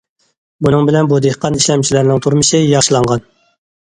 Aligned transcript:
بۇنىڭ 0.67 0.87
بىلەن 0.89 1.09
بۇ 1.11 1.19
دېھقان 1.25 1.59
ئىشلەمچىلەرنىڭ 1.59 2.23
تۇرمۇشى 2.27 2.61
ياخشىلانغان. 2.63 3.21